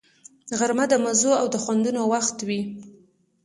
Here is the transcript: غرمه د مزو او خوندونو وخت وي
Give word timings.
غرمه 0.59 0.85
د 0.89 0.93
مزو 1.03 1.31
او 1.41 1.45
خوندونو 1.63 2.01
وخت 2.13 2.37
وي 2.47 2.61